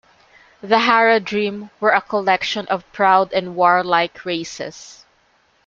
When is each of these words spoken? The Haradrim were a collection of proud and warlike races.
The 0.63 0.79
Haradrim 0.79 1.69
were 1.79 1.91
a 1.91 2.01
collection 2.01 2.65
of 2.69 2.91
proud 2.91 3.31
and 3.33 3.55
warlike 3.55 4.25
races. 4.25 5.05